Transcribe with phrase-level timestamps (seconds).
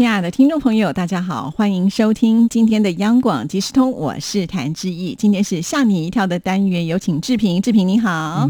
[0.00, 5.14] 亲爱的听众朋友，大家好，欢迎收听今天的央广即时通，我是谭志毅。
[5.14, 7.60] 今天是吓你一跳的单元，有请志平。
[7.60, 8.48] 志平你好，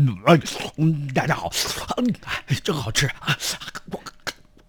[0.77, 1.51] 嗯，大家好，
[1.97, 2.15] 嗯，
[2.62, 3.37] 真好吃啊！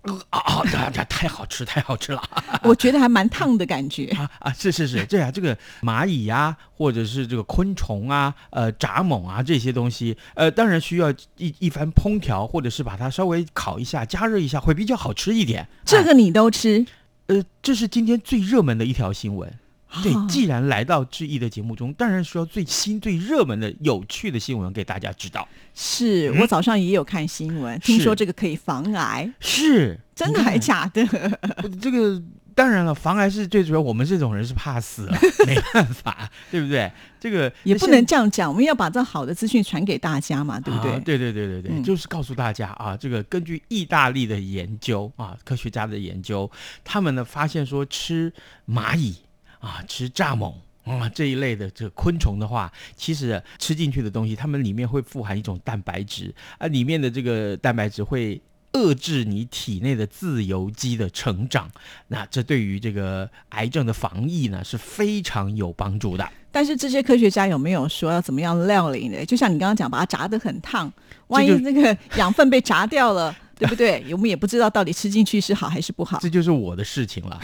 [0.01, 2.21] 啊啊，这太好吃，太好吃了！
[2.63, 15.67] 我觉得还蛮烫的感觉啊啊，是是是，这样这个蚂蚁呀，或者是这个昆虫啊，呃，蚱蜢啊这些东西，呃，当然需要一一番烹调，或者是把它稍微烤一下、加热一下，会比较好吃一点。
[15.85, 16.85] 这个你都吃？
[17.27, 19.53] 呃，这是今天最热门的一条新闻。
[20.01, 25.47] 对，既然来到志毅的节目中，当然需要最新、最热门的、有趣的新闻给大家知道。
[25.73, 31.05] 是我早上也有看新闻，听说这个可以防癌，是真的还假的？
[31.81, 32.21] 这个
[32.53, 33.81] 当然了，防癌是最主要。
[33.81, 35.17] 我们这种人是怕死了，
[35.47, 36.91] 没办法，对不对？
[37.19, 40.99] 这个也不能这样讲，我们要把这好的资讯传给大家嘛，对不对？
[40.99, 46.49] 对对对对对，就是告诉大家啊，这个根据意大利的研究啊，科学家的研究，
[46.83, 48.31] 他们呢发现说吃
[48.67, 49.15] 蚂蚁。
[49.61, 58.41] 啊，吃蚱蜢啊这一类的这个昆虫的话，其实吃进去的东西，它们里面会富含一种蛋白质啊，里面的这个蛋白质会
[58.73, 61.69] 遏制你体内的自由基的成长，
[62.07, 66.27] 那这对于这个癌症的防疫呢是非常有帮助的。
[66.51, 69.25] 但是这些科学家有没有说要怎么样料理呢？
[69.25, 70.91] 就像你刚刚讲，把它炸得很烫，
[71.27, 73.33] 万一那个养分被炸掉了。
[73.61, 74.03] 对不对？
[74.11, 76.17] 我们也不知道到底吃进去是好还是不好。
[76.19, 77.39] 这就是我的事情了。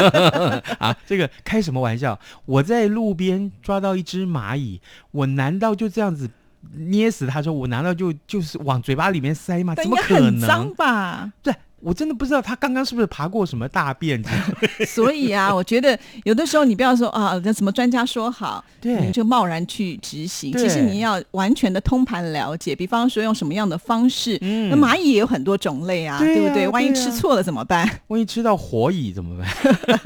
[0.80, 2.18] 啊，这个开什么玩笑？
[2.46, 4.80] 我在路边抓到一只蚂蚁，
[5.10, 6.30] 我难道就这样子
[6.74, 7.42] 捏死它？
[7.42, 9.74] 说我难道就就是往嘴巴里面塞吗？
[9.76, 10.40] 怎么可能？
[10.40, 11.30] 脏吧？
[11.42, 11.54] 对。
[11.82, 14.22] 我真的不知道他刚刚是不是爬过什么大便，
[14.86, 20.52] 所以啊，我觉得有的时候你不要说啊，那什么专家说好，对，就贸然去执行。
[20.52, 24.38] 其实你要完全的通盘了解，比方说用什么样的方式。
[24.40, 26.68] 那蚂蚁也有很多种类啊，对不对？
[26.68, 27.88] 万一吃错了怎么办？
[28.08, 29.48] 万一吃到火蚁怎么办？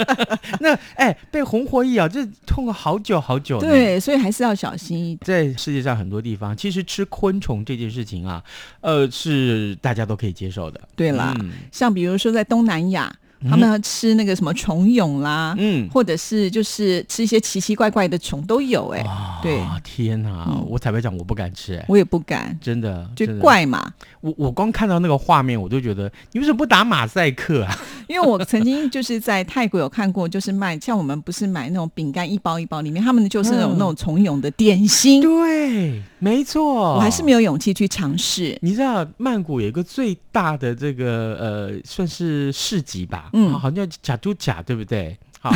[0.60, 3.60] 那哎，被红火蚁咬，这痛了好久好久。
[3.60, 5.18] 对，所以还是要小心一点。
[5.22, 8.42] 在世界上很多地方，其实吃昆虫这件事情啊，
[8.80, 10.80] 呃，是大家都可以接受的。
[10.96, 11.34] 对啦。
[11.72, 13.16] 像比如说在东南亚。
[13.48, 19.04] 他们要吃那个什么虫蛹啦，嗯，或者是就是吃一些奇奇怪怪的虫都有哎，
[19.42, 23.92] 对，天哪，我坦白讲我不敢吃，我也不敢，真的，就怪嘛。
[24.20, 27.78] 我我光看到那个画面，我就觉得你为什么不打马赛克啊？
[28.08, 38.56] 因为我曾经就是在泰国有看过，就是卖像我们不是买那种饼干一包一包，里面他们就是那种那种虫蛹的点心， 对，没错，我还是没有勇气去尝试。
[38.62, 43.30] 你知道曼谷有一个最大的这个呃，算是市集吧。
[43.36, 45.16] 嗯，好像假猪假，对不对？
[45.38, 45.52] 好，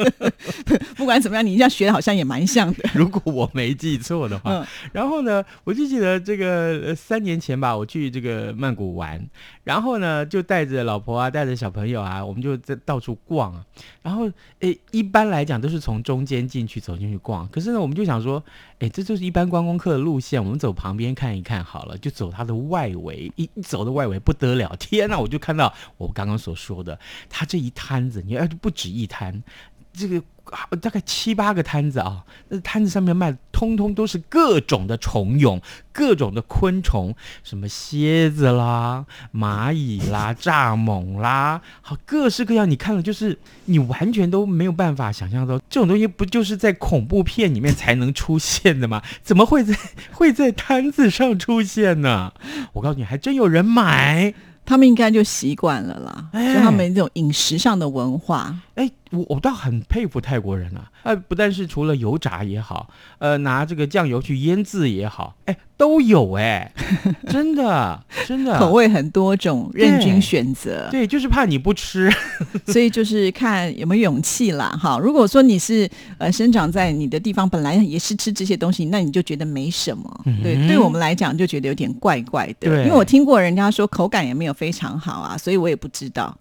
[0.96, 2.88] 不管怎么样，你这样学好像也蛮像的。
[2.94, 9.22] 如果我没记错的话，然后呢，我就记得这个三年前吧，我去这个曼谷玩，
[9.62, 13.64] 然后呢，就带着老婆啊，带着小朋友啊，我们就在到处逛啊。
[14.02, 14.28] 然后，
[14.60, 18.42] 诶，一般来讲都是从中间进去走进去逛，可是呢，我们就想说，
[18.78, 23.30] 哎，这就是一般观光客的路线，我们走旁边看一看好了，就走它的外围。
[23.36, 25.18] 一一走的外围不得了，天哪！
[25.18, 26.98] 我就看到我刚刚所说的，
[27.28, 28.86] 它这一摊子，你要不止。
[28.86, 29.42] 一摊，
[29.96, 30.22] 这个
[30.80, 35.60] 大概七八个摊子啊，那摊子上面卖的，通通都是各种的虫蛹，
[35.92, 39.04] 各种的昆虫，什么蝎子啦、
[39.34, 42.70] 蚂蚁啦、 蚱蜢啦，好各式各样。
[42.70, 49.02] 你看了就是你完全都没有办法想象到，这种东西不就是在恐怖片里面才能出现的吗？
[49.22, 49.76] 怎么会在
[50.12, 52.32] 会在摊子上出现呢？
[52.74, 54.32] 我告诉你，还真有人买。
[54.64, 58.54] 他们应该就习惯了啦，就他们这种饮食上的文化。
[58.76, 62.88] 哎，我我倒很佩服泰国人啊，呃，不但是除了油炸也好，
[63.18, 66.70] 呃，拿这个酱油去腌制也好，哎，都有哎，
[67.28, 70.88] 真的真的 口味很多种，任君选择。
[70.90, 72.12] 对，就是怕你不吃，
[72.66, 74.68] 所以就是看有没有勇气啦。
[74.78, 75.88] 哈，如果说你是
[76.18, 80.24] 呃生长在你的地方，本来也是吃这些东西，那你就觉得没什么。
[80.42, 82.84] 对，对我们来讲就觉得有点怪怪的。
[82.84, 86.36] 因为我听过人家说口感也没有非常好啊，所以我也不知道。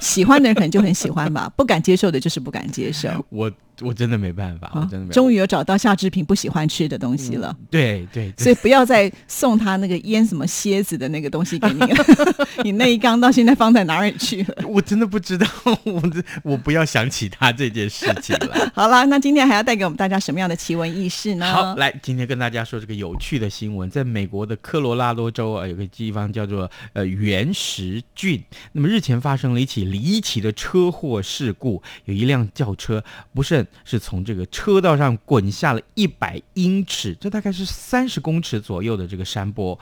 [0.00, 3.08] 喜欢的人可能就很喜欢吧，不敢接受的就是不敢接受。
[3.28, 3.50] 我
[3.80, 5.12] 我真的没办法，我真的没。
[5.12, 7.54] 终于有找到夏志平不喜欢吃的东西了。
[7.70, 12.04] 对对，所以不要再送他那个腌什么蝎子的那个东西给你了。
[12.64, 14.66] 你那一缸到现在放在哪里去了？
[14.66, 15.46] 我真的不知道，
[15.84, 16.02] 我
[16.42, 18.70] 我不要想起他这件事情了。
[18.74, 21.52] 好了，那今天还要带给我们大家什么样的奇闻异事呢？
[21.52, 28.42] 好，来今天跟大家说这个有趣的新闻，在美国的科罗拉多州啊，有个地方叫做呃原石郡。
[28.72, 33.65] 那么日前发生了一起离奇的车祸事故，有一辆轿车不慎。
[33.84, 39.78] 是从这个车道上滚下了一百英尺，这大概是三十公尺左右的这个山坡，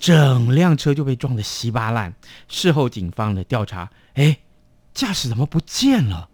[0.00, 2.14] 整辆车就被撞得稀巴烂。
[2.48, 4.38] 事后警方的调查，哎，
[4.94, 6.28] 驾驶怎么不见了？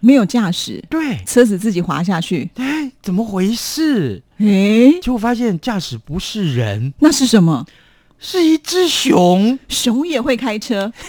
[0.00, 2.50] 没有驾驶，对，车子自己滑下去。
[2.56, 4.22] 哎，怎么回事？
[4.36, 7.66] 哎，结果发现驾驶不是人，那是什么？
[8.18, 9.58] 是一只熊。
[9.68, 10.92] 熊也会开车？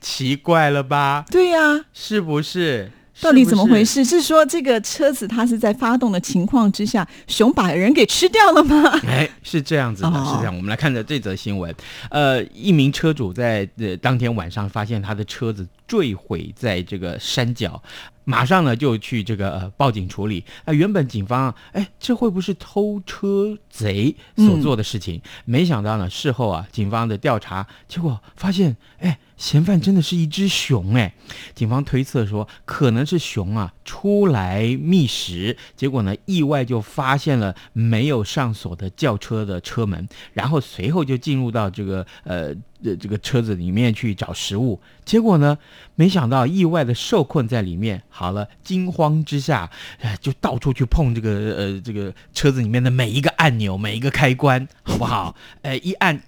[0.00, 1.24] 奇怪了吧？
[1.30, 2.92] 对呀，是不是？
[3.20, 4.04] 到底怎么回事？
[4.04, 8.82] 是说这个车子它是在发动的情况之下，熊把人给吃掉了吗？
[9.06, 10.56] 哎，是这样子的，是这样。
[10.56, 11.74] 我们来看着这则新闻。
[12.10, 17.82] 呃，一名车主在呃当天晚上发现他的车子坠毁在这个山脚。
[18.24, 20.44] 马上呢就去这个呃报警处理。
[20.64, 25.20] 那原本警方哎，这会不会是偷车贼所做的事情？
[25.44, 31.14] 没想到呢，事后啊，警方的调查结果发现，哎，嫌犯真的是一只熊哎。
[31.54, 42.54] 警方推测说，可能是熊啊出来觅食，结果呢意外就发现了没有上锁的轿车的车门，然后随后就进入到这个呃。
[42.98, 45.58] 这个车子里面去找食物，结果呢，
[45.96, 48.02] 没想到意外的受困在里面。
[48.08, 49.70] 好了，惊慌之下，
[50.00, 55.36] 哎，就到处去碰这个呃，这个车子里面的每一个按钮、每一个开关，好不好？
[55.60, 56.22] 哎，一按，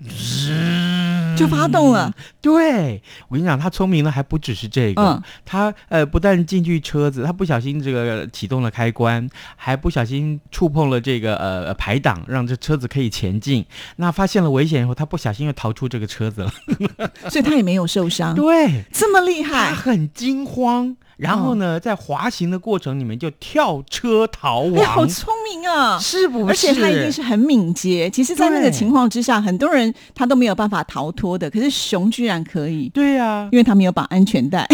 [1.36, 2.12] 就发动了。
[2.40, 13.64] 对我跟你讲，他聪明的还不只是这个，他呃，不但进去车子，他不小心这个启动了开关，还不小心触碰了这个呃排挡，让这车子可以前进。
[13.96, 16.52] 那发现了危险以后，他不小心又逃出这个车子了。
[17.30, 26.44] 所以他也没有受伤，对，这么厉害，他很惊慌，然后呢，在滑行的过程里面就跳车逃亡，好聪明啊，是不？
[26.48, 28.10] 而且他一定是很敏捷。
[28.10, 34.66] 其实，在那个情况之下，很多人他都没有办法逃脱的，可是熊居然可以，对呀，因为他没有绑安全带，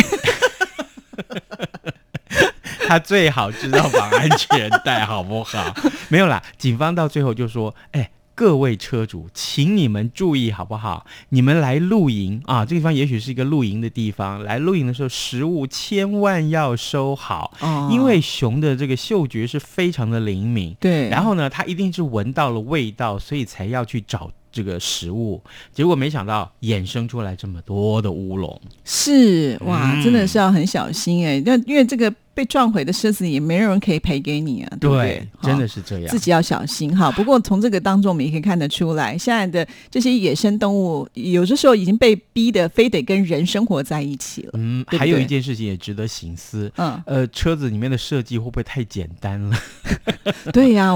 [2.88, 5.74] 他最好知道绑安全带，好不好？
[6.08, 8.10] 没有啦，警方到最后就说，哎。
[8.38, 11.04] 各位车主，请你们注意好不好？
[11.30, 14.44] 你们来露营啊，这个地方也许是一个露营的地方。
[14.44, 17.52] 来露营的时候，食物千万要收好，
[17.90, 20.72] 因为熊的这个嗅觉是非常的灵敏。
[20.78, 25.42] 对，然后呢，它一定是闻到了味道，所以才要去找这个食物。
[25.72, 28.60] 结果没想到衍生出来这么多的乌龙。
[28.84, 32.14] 是哇，真的是要很小心哎，那因为这个。
[32.38, 35.26] 被撞毁的车子也没人可以赔给你啊，对不对？
[35.42, 37.10] 真的是这样，自己要小心哈。
[37.10, 44.50] 不过从这个当中，我们也可以看得出来，现在的这些野生动物，有的时候已经被逼的非得跟人生活在一起了。
[44.54, 49.58] 嗯，还有一件事情也值得醒思，嗯，呃，车子里面的设计会不会太简单了？
[50.52, 50.94] 对呀，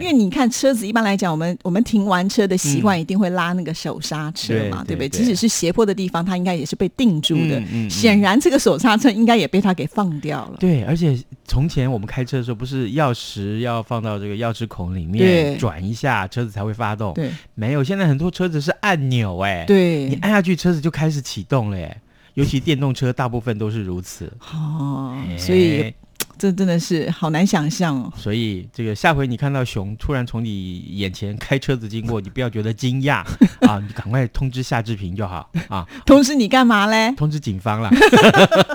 [0.00, 5.10] 因为你看车子一般来讲，我们我们停完车的习惯一定会拉那个手刹车嘛，对不对？
[5.10, 7.62] 即使是斜坡的地方，它应该也是被定住的。
[7.90, 10.56] 显然，这个手刹车应该也被它给放掉了。
[10.58, 17.12] 对，而且从前我们开车的时候，不是钥匙要放到这个钥匙孔里面转一下，车子才会发动。
[17.14, 22.00] 对，没有，现在很多车子是按钮，哎，对你按下去，车子就开始启动了，哎，
[22.34, 24.32] 尤其电动车大部分都是如此。
[24.52, 25.92] 哦，所以。
[26.40, 28.10] 这真的是好难想象哦！
[28.16, 33.22] 所以这个下回你看到熊突然从你眼前开车子经过，你不要觉得惊讶
[33.68, 35.86] 啊，你赶快通知夏志平就好啊。
[36.06, 37.12] 通知你干嘛嘞？
[37.14, 37.90] 通知警方了。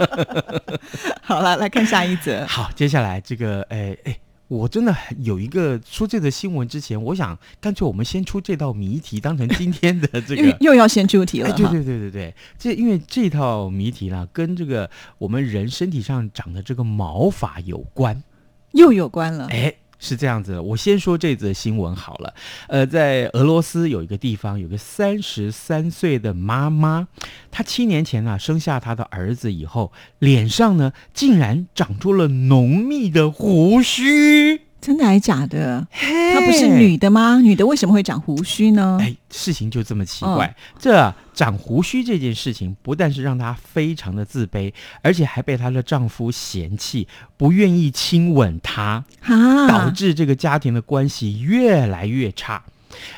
[1.24, 2.45] 好了，来看下一则。
[2.45, 4.15] 好，接下来这个，哎哎。
[4.47, 11.51] 我真的有一个说这个新闻之前，我想干脆我们先出这道谜题，当成今天的这个又 要先出题了。
[11.53, 18.23] 对对对对对，这因为这套谜题呢，跟这个我们人身体上长的这个毛发有关，
[18.73, 19.47] 又有关了。
[19.49, 19.73] 哎。
[19.97, 22.33] 是这样子，我先说这则新闻好了。
[22.67, 27.07] 呃，在俄罗斯有一个地方，有个三十三岁的妈妈，
[27.49, 34.64] 她七年前啊生下她的儿子以后，脸上呢竟然长出了浓密的胡须。
[34.85, 35.87] 真的还是假的？
[35.91, 37.39] 她不是女的吗？
[37.39, 38.99] 女的为什么会长胡须呢？
[39.01, 40.55] 哎，事情就这么奇怪。
[40.77, 49.03] 这长胡须这件事情，不但是让她非常的自卑，而且还被她的丈夫嫌弃，不愿意亲吻她，
[49.67, 52.61] 导致这个家庭的关系越来越差。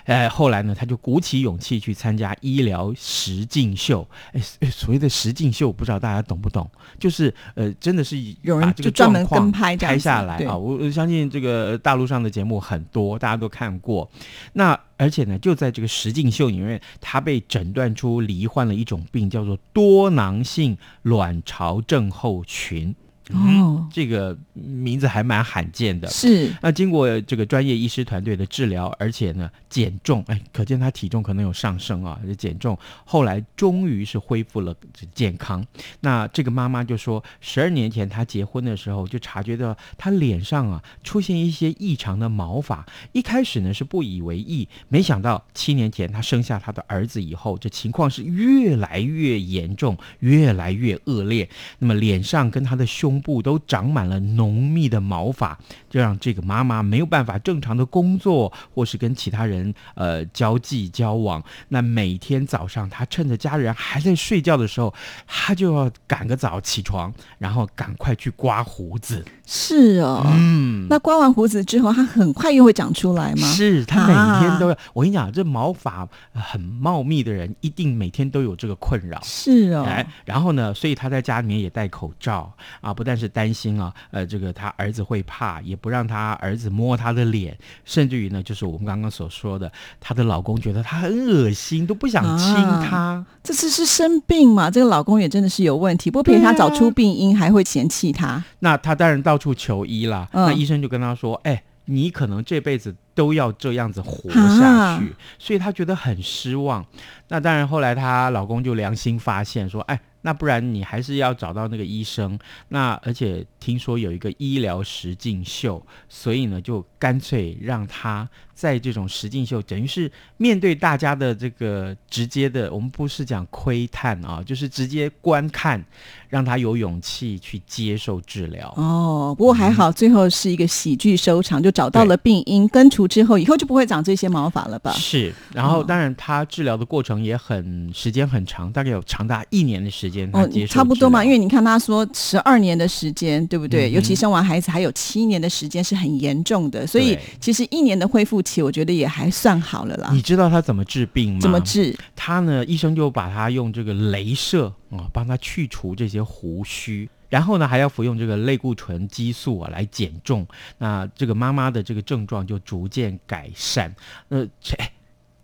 [0.05, 4.07] 呃，后来呢，他就鼓起勇气去参加医疗实境秀。
[4.33, 4.41] 哎，
[4.71, 6.69] 所谓的实境秀，不知道大家懂不懂？
[6.99, 10.55] 就是呃，真的是有人就专门跟拍拍下来啊。
[10.55, 14.09] 我我相信这个大陆上的节目很多，大家都看过。
[14.53, 22.95] 那而且呢，就在这个实境秀里面，他被诊断出罹患了一种病，叫做多囊性卵巢症候群。
[23.33, 26.07] 哦，这个名字还蛮罕见的。
[26.07, 34.73] 是，那经过这个专业医师团队的治疗，而且呢减重，哎，可见他体重可能有上升啊，减重，后来终于是恢复了
[35.13, 35.65] 健康。
[35.99, 51.49] 那这个妈妈就说，十二年前她结婚的时候就察觉到她脸上啊出现一些异常的毛发，一开始呢是不以为意，没想到七年前她生下她的儿子以后，这情况是越来越严重，越来越恶劣。
[51.79, 53.16] 那么脸上跟她的胸。
[53.21, 55.59] 部都长满了浓密的毛发，
[55.89, 61.43] 就让这个妈妈没有办法正常的工作，或是跟其他人呃交际交往。
[61.67, 64.93] 那每天早上，她趁着家人还在睡觉的时候，
[65.25, 69.25] 她就要赶个早起床，然后赶快去刮胡子。
[69.45, 73.47] 是哦，嗯，那刮完胡子之后，它很快又会长出来吗？
[73.47, 74.77] 是，她每天都要。
[74.93, 79.19] 我跟你讲，这毛发很茂密的人，一定每天都有这个困扰。
[79.23, 83.07] 是哦，哎，然后呢，所以她在家里面也戴口罩啊，不。
[83.07, 93.25] 但是担心啊，呃，这个他儿子会怕，也不让他儿子摸他的脸，甚至于呢，就是我们刚刚所说的，她的老公觉得她很恶心，都不想亲她。
[93.43, 94.69] 这次是生病嘛？
[94.69, 98.43] 这个老公也真的是有问题，不陪她找出病因，还会嫌弃她。
[98.59, 100.27] 那她当然到处求医了。
[100.33, 106.85] 那医生就跟她说：“哎，你可能这辈子都要这样子活下去。”所以她觉得很失望。
[107.29, 112.37] 那当然，后来她老公就良心发现说：“哎。”那不然你还是要找到那个医生。
[112.67, 125.85] 那而且听说有一个医疗实境秀，所以呢就干脆让他在这种实境秀，等于是面对大家的这个直接的，我们不是讲窥探啊，就是直接观看，
[126.27, 128.73] 让他有勇气去接受治疗。
[128.75, 134.91] 哦，不过还好，最后是一个喜剧收场，就找到了病因，根除之后，以后就不会长这些毛发了吧？
[134.93, 135.31] 是。
[135.53, 140.27] 然后当然他治疗的过程也很时间很长，大概有长达一年的时间。
[140.33, 143.91] 哦，差不多嘛，因为你看他说十二年的时间，对不对？
[143.91, 150.09] 尤其生完孩子还有七年的时间是很严重的，所以其实一年的恢复期，我觉得也还算好了啦。
[150.13, 151.39] 你知道他怎么治病吗？
[151.41, 151.93] 怎么治？
[152.15, 160.47] 他呢，医生就把他用这个镭射啊，帮他去除这些胡须，然后呢，还要服用这个类固醇激素啊来减重。
[160.77, 163.93] 那这个妈妈的这个症状就逐渐改善。
[164.29, 164.77] 呃，切。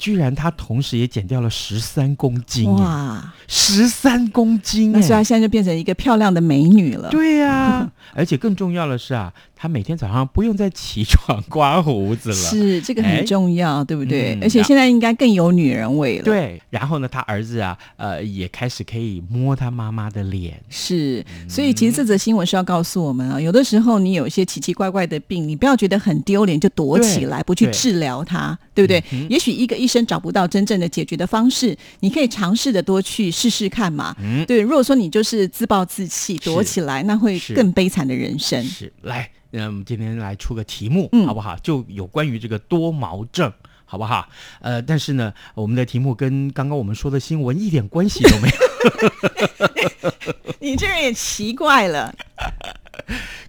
[0.03, 3.33] 居然她同时也减掉了十三公斤哇！
[3.47, 7.07] 十三公斤，那所以她现在就变成一个漂亮的美女了。
[7.09, 9.31] 对呀， 而且更重要的是啊。
[9.55, 14.37] 她每天早上不用再起床刮胡子了，是这个很重要，对不对？
[14.41, 16.25] 而且现在应该更有女人味了。
[16.25, 20.61] 对，然后呢，他儿子啊，呃，也开始可以摸他妈妈的脸。
[20.67, 29.01] 是，所以其实这则新闻是要告诉我们啊，有的时候你有一些奇奇怪怪的病，你不要觉得很丢脸就躲起来不去治疗它，对不对？
[29.29, 34.15] 也许一个医生找不到真正的解决的方式，你可以尝试的多去试试看嘛。
[34.19, 34.59] 嗯，对。
[34.59, 38.63] 如果说你就是自暴自弃躲起来，那会更悲惨的人生。
[38.63, 39.29] 是，来。
[39.55, 41.55] 那我们今天来出个题目，好不好？
[41.57, 43.53] 就有关于这个多毛症，
[43.85, 44.27] 好不好？
[44.61, 48.55] 呃，但是呢，我们的题目跟刚刚我们说的新闻一点关系都没有。
[50.59, 52.15] 你这人也奇怪了。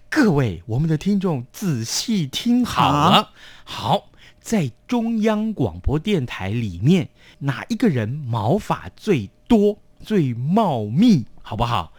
[0.07, 3.31] 各位，我们的听众仔细听好了。
[3.63, 4.11] 好，
[4.45, 7.09] 在中央广播电台里面，
[7.39, 11.25] 哪一个人毛发最多、最茂密？
[11.41, 11.91] 好不好？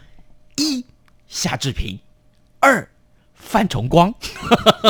[0.54, 0.84] 一
[1.26, 1.98] 夏志平，
[2.60, 2.88] 二。
[3.34, 4.14] 范崇光，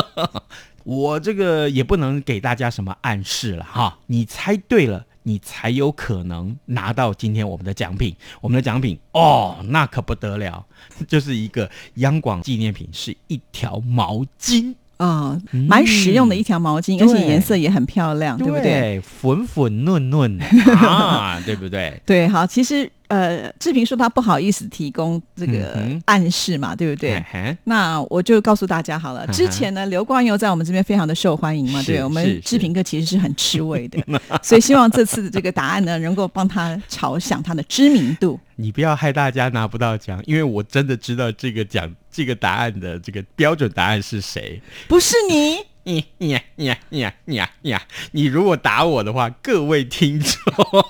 [0.85, 8.15] 我这个也不能给大家什么暗示了哈，你猜对了，你才有可能拿到今天我们的奖品。
[8.39, 10.63] 我们的奖品哦，那可不得了，
[11.09, 14.75] 就是一个央广纪念品，是一条毛巾。
[14.97, 18.99] 啊，蛮实用的一条毛巾，而且颜色也很漂亮，对不对？
[19.01, 20.39] 粉粉嫩嫩
[20.77, 22.01] 啊，对不对？
[22.05, 27.23] 对，好，其实呃，志平说他不好意思提供这个暗示嘛，对不对？
[27.63, 34.03] 那我就告诉大家好了，之前呢，刘光佑在我们这边非常的受欢迎嘛，对我们志平哥其实是很吃味的，
[34.41, 38.39] 所以希望这次的这个答案呢，能够帮他朝向他的知名度。
[38.59, 41.87] 你不要害大家拿不到奖，因为我真的知道这个奖
[42.17, 45.67] 这个答案的这个标准答案是谁，不是你。
[45.83, 47.75] 你你你你你你，
[48.11, 50.85] 你如果打我的话，各位听众，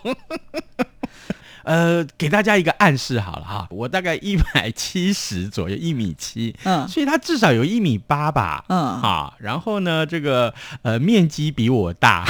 [1.65, 12.25] 呃，给大家一个暗示好了哈，我大概一百七十左右，一米七，嗯，所以他至少有一米八吧，嗯，好，然后呢，这个呃面积比我大。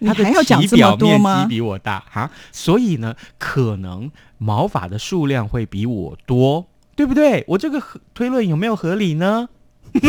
[0.00, 7.44] 它的体表面积比我大哈，所以呢，可能毛发的数量会比我多，对不对？
[7.48, 7.82] 我这个
[8.14, 9.48] 推论有没有合理呢？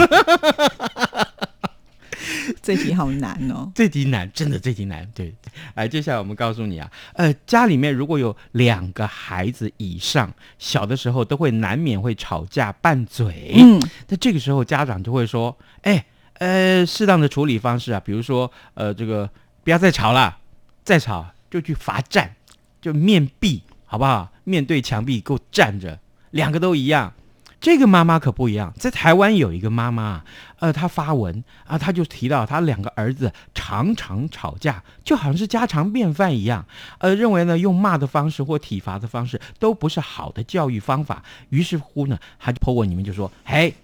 [2.62, 3.72] 这题好难哦！
[3.76, 5.08] 这题难，真的这题难。
[5.14, 5.34] 对，
[5.76, 13.54] 来，接下来我们告诉你啊，呃，家里面如果有两个孩子以上，小的时候都会难免会吵架拌嘴。
[13.58, 19.30] 嗯，那这个时候家长就会说，哎，呃，适当的处理方式啊，比如说，呃，这个
[19.68, 20.38] 不要再吵了，
[20.86, 22.38] 再吵就去罚站，
[22.80, 24.32] 就面壁，好不好？
[24.46, 26.00] 面对墙壁给我站着，
[26.32, 27.12] 两个都一样。
[27.60, 30.24] 这个妈妈可不一样，在台湾有一个妈妈，
[30.60, 36.66] 呃，她发文啊，她就提到她两个儿子常常吵架，就好像是家常便饭一样，
[37.00, 41.22] 呃，认为呢用骂的方式或体罚的方式都不是好的教育方法。
[41.50, 43.76] 于是乎呢，他就泼我，你们就说，嘿，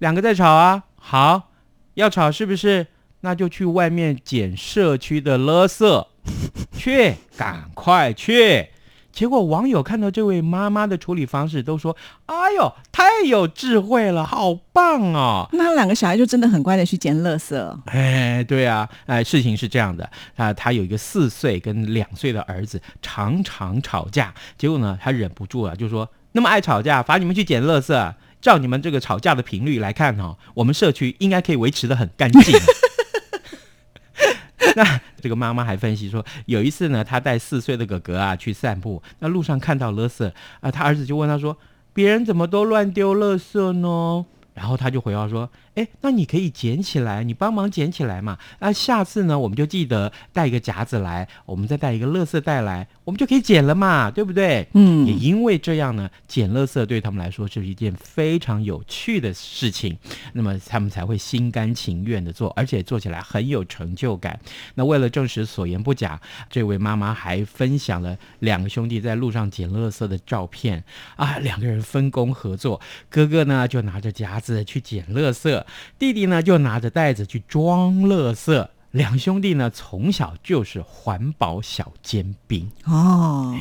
[0.00, 1.50] 两个在吵啊，好，
[1.94, 2.88] 要吵是不是？
[3.20, 6.06] 那就去外面捡社区的垃圾，
[6.76, 8.68] 去，赶快去。
[9.12, 11.96] 结果网友看到这位妈妈的处理方式，都说
[12.26, 17.78] ：“哎呦，太有智慧了，好棒哦！”那两个小孩就真的很乖的去捡垃圾。
[17.86, 24.32] 哎，对啊，哎，事情是这样的啊，他有一个四岁跟两岁的儿子，常常吵架。
[24.56, 28.14] 结果呢，他忍不住了，就说：“那么爱吵架，罚你们去捡垃圾。
[28.40, 32.56] 照你们这个吵架的频率来看哈，我们社区应该可以维持的很干净。”
[34.76, 41.56] 那这个妈妈还分析说，有一次呢，她带四岁的哥哥啊去散步，那路上看到垃圾啊，她儿子就问她说
[41.92, 44.24] ：“别人怎么都乱丢垃圾呢？”
[44.60, 48.36] 然后他就回话说：“哎，那你可以捡起来，你帮忙捡起来嘛。
[48.58, 54.68] 那下次呢，我们就记得带一个夹子来，我们再带一个垃圾袋来，我们就可以捡了嘛，对不对？
[54.74, 59.96] 嗯，也因为这样呢，捡垃圾对他们来说是一件非常有趣的事情，
[60.34, 64.38] 那么他们才会心甘情愿的做，而且做起来很有成就感。
[64.74, 70.84] 那为了证实所言不假，这位妈妈还分享了两个兄弟在路上捡垃圾的照片
[71.16, 74.38] 啊，两个人分工合作，哥哥呢就拿着夹。
[74.40, 75.64] 子去捡垃圾，
[75.98, 78.68] 弟弟呢就拿着袋子去装垃圾。
[78.92, 83.54] 两兄弟呢，从小就是环保小尖兵哦，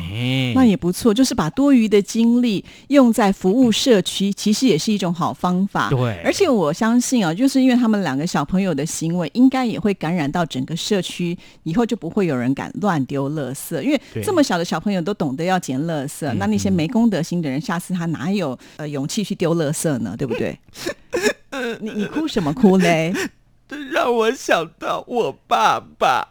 [0.56, 5.90] 那也不错，就是把多余的精力用在服务社区，其实也是一种好方法。
[5.92, 13.80] 对，而且我相信啊，就是因为他们两个小朋友的行为，应该也会感染到整个社区，以后就不会有人敢乱丢垃圾。
[13.82, 20.16] 因为这么小的小朋友都懂得要捡垃圾，那那些没公德心的人，下次他哪有呃勇气去丢垃圾呢？
[20.18, 20.58] 对不对？
[21.82, 23.14] 你你哭什么哭嘞？
[23.70, 26.28] 这让我想到我爸爸。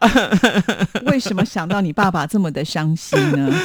[1.07, 3.55] 为什么想到你爸爸这么的伤心呢？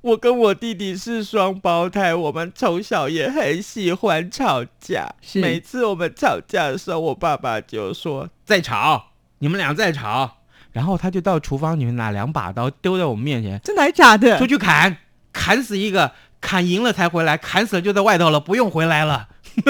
[0.00, 5.14] 我跟我弟弟是双胞胎，我们从小也很喜欢吵架。
[5.34, 9.08] 每次我们吵架的时候，我爸爸就说：“再吵，
[9.40, 10.38] 你们俩再吵。”
[10.72, 14.38] 然后他就到厨房里面拿两把刀丢在我们面前，真的假的？
[14.38, 14.96] 出去砍，
[15.34, 19.28] 砍死一个，砍赢了才回来，砍死了就在外头了，不用回来了。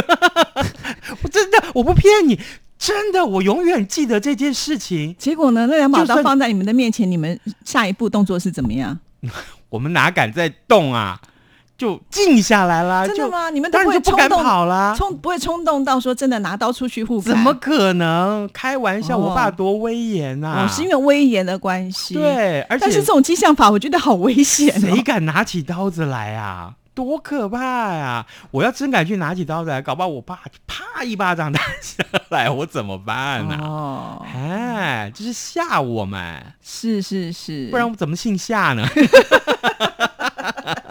[1.23, 2.41] 我真的，我不骗你。
[2.87, 5.14] 真的，我永远记得这件事情。
[5.18, 8.99] 结果呢，那两把刀放在你们的面前，你们下一步动作是怎么样？
[9.70, 11.18] 我们哪敢再动啊？
[11.77, 13.05] 就静下来了。
[13.09, 13.51] 真的吗？
[13.51, 17.31] 你们当然就不敢跑了，冲不会冲动到说真的拿刀出去互砍？
[17.33, 18.49] 怎么可能？
[18.53, 20.68] 开玩笑，我爸多威严呐！
[20.70, 22.14] 是因为威严的关系。
[22.14, 24.79] 对，而且但是这种激将法，我觉得好危险。
[24.81, 26.75] 谁敢拿起刀子来啊？
[26.95, 28.25] 多可怕呀！
[28.53, 33.59] 我要真敢去拿起刀子来，搞不好我爸啪一巴掌打下来，我怎么办呢？
[33.61, 38.87] 哦，哎，这是吓我们，是是是，不然我怎么姓夏呢？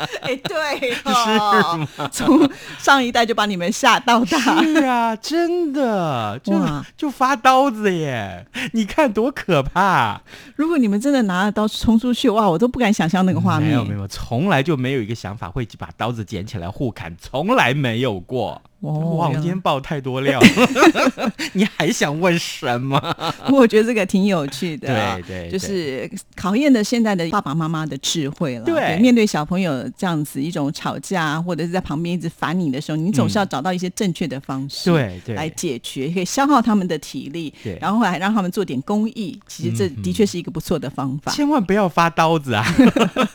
[0.21, 6.53] 哎，对， 是从上一代就把你们吓到大，是啊，真的，就
[6.95, 8.45] 就发刀子耶！
[8.73, 10.21] 你看多可怕！
[10.55, 13.69] 如果你们真的拿着刀冲出去，哇，我都不敢想象那个画面。
[13.69, 18.61] 没有没有，从来就没有一个想法会把刀子捡起来互砍，从来没有过。
[18.81, 19.29] 哇！
[19.29, 20.41] 我今天爆太多料，
[21.53, 22.99] 你还想问什么？
[23.49, 28.65] 我觉得这个挺有趣的，对对，就是考验的现在的爸爸妈妈的智慧了。
[28.65, 39.39] 对，面对小朋友这样子一种吵架，或者是在旁边一直烦你的时候，你总是要找到一些正确的方式，对对，来解决，可以消耗他们的体力，对，然后还让他们做点公益。
[39.47, 41.31] 其实这的确是一个不错的方法。
[41.31, 42.65] 千万不要发刀子啊！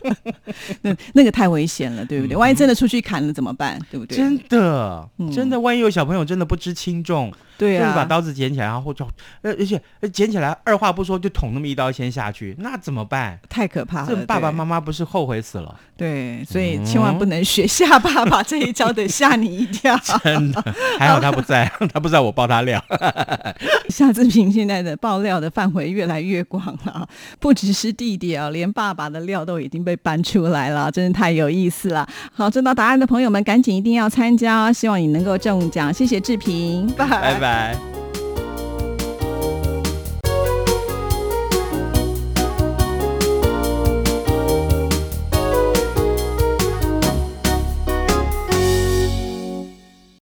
[0.83, 2.37] 那那个太危险了，对不对？
[2.37, 3.79] 万一真的出去砍了怎么办？
[3.91, 4.17] 对不对？
[4.17, 9.05] 真的，真的，万一有小朋友真的不知轻重，对啊，就是把刀子捡起来，然后就
[9.43, 9.81] 呃，而且
[10.13, 13.39] 捡起来二话不说就捅那么一刀先下去，那怎么办？
[13.49, 14.07] 太可怕了！
[14.09, 15.75] 这爸爸妈妈不是后悔死了？
[15.97, 19.99] 对，所以千万不能学下爸爸这一招，得吓你一跳。
[20.23, 20.63] 真的，
[20.99, 22.81] 还好他不在，他不在我爆他料。
[23.89, 27.09] 夏志平现在的爆料的范围越来越广了，
[27.41, 32.09] 不只是弟弟啊，连爸爸的料都已经被搬出来了，真的太有意思了。
[32.33, 35.93] 好，知道答案的朋友们赶紧一定要参加，希望你能够中奖。
[35.93, 37.98] 谢谢志平，拜拜拜。